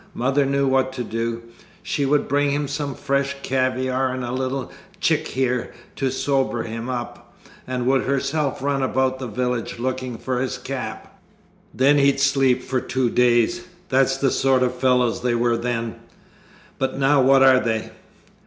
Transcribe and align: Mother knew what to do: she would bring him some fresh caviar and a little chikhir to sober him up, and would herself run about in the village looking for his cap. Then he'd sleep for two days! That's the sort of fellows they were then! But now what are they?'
Mother 0.15 0.47
knew 0.47 0.65
what 0.67 0.91
to 0.93 1.03
do: 1.03 1.43
she 1.83 2.07
would 2.07 2.27
bring 2.27 2.49
him 2.49 2.67
some 2.67 2.95
fresh 2.95 3.35
caviar 3.43 4.11
and 4.11 4.23
a 4.23 4.31
little 4.31 4.71
chikhir 4.99 5.73
to 5.95 6.09
sober 6.09 6.63
him 6.63 6.89
up, 6.89 7.35
and 7.67 7.85
would 7.85 8.05
herself 8.05 8.63
run 8.63 8.81
about 8.81 9.21
in 9.21 9.27
the 9.27 9.27
village 9.27 9.77
looking 9.77 10.17
for 10.17 10.41
his 10.41 10.57
cap. 10.57 11.19
Then 11.71 11.99
he'd 11.99 12.19
sleep 12.19 12.63
for 12.63 12.81
two 12.81 13.11
days! 13.11 13.67
That's 13.89 14.17
the 14.17 14.31
sort 14.31 14.63
of 14.63 14.73
fellows 14.73 15.21
they 15.21 15.35
were 15.35 15.55
then! 15.55 15.97
But 16.79 16.97
now 16.97 17.21
what 17.21 17.43
are 17.43 17.59
they?' 17.59 17.91